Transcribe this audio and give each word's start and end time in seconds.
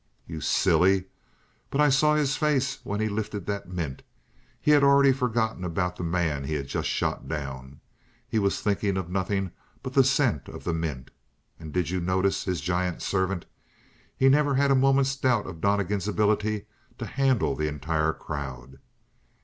"You 0.25 0.41
silly! 0.41 1.03
But 1.69 1.79
I 1.79 1.89
saw 1.89 2.15
his 2.15 2.35
face 2.35 2.79
when 2.83 2.99
he 2.99 3.07
lifted 3.07 3.45
that 3.45 3.69
mint. 3.69 4.01
He'd 4.59 4.81
already 4.81 5.11
forgotten 5.11 5.63
about 5.63 5.95
the 5.95 6.03
man 6.03 6.43
he 6.43 6.55
had 6.55 6.65
just 6.65 6.89
shot 6.89 7.27
down. 7.27 7.81
He 8.27 8.39
was 8.39 8.61
thinking 8.61 8.97
of 8.97 9.11
nothing 9.11 9.51
but 9.83 9.93
the 9.93 10.03
scent 10.03 10.47
of 10.47 10.63
the 10.63 10.73
mint. 10.73 11.11
And 11.59 11.71
did 11.71 11.91
you 11.91 11.99
notice 11.99 12.45
his 12.45 12.61
giant 12.61 13.03
servant? 13.03 13.45
He 14.17 14.27
never 14.27 14.55
had 14.55 14.71
a 14.71 14.75
moment's 14.75 15.15
doubt 15.15 15.45
of 15.45 15.61
Donnegan's 15.61 16.07
ability 16.07 16.65
to 16.97 17.05
handle 17.05 17.55
the 17.55 17.67
entire 17.67 18.11
crowd. 18.11 18.79